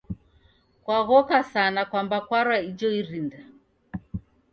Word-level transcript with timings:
Kwaghoka 0.83 1.39
sana 1.51 1.81
kwamba 1.89 2.17
kwarwa 2.27 2.57
ijo 2.69 2.87
irinda 2.99 3.37